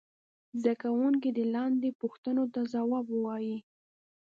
[0.59, 3.57] زده کوونکي دې لاندې پوښتنو ته ځواب ووايي.